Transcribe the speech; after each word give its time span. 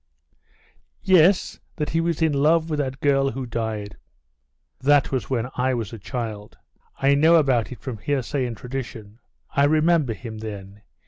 "Yes, 1.03 1.59
that 1.75 1.91
he 1.91 2.01
was 2.01 2.23
in 2.23 2.33
love 2.33 2.71
with 2.71 2.79
that 2.79 3.01
girl 3.01 3.29
who 3.33 3.45
died...." 3.45 3.97
"That 4.79 5.11
was 5.11 5.29
when 5.29 5.49
I 5.57 5.75
was 5.75 5.93
a 5.93 5.99
child; 5.99 6.57
I 6.97 7.13
know 7.13 7.35
about 7.35 7.71
it 7.71 7.77
from 7.77 7.99
hearsay 7.99 8.47
and 8.47 8.57
tradition. 8.57 9.19
I 9.51 9.65
remember 9.65 10.15
him 10.15 10.39
then. 10.39 10.81